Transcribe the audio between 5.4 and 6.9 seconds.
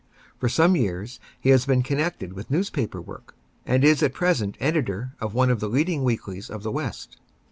of the leading weeklies of the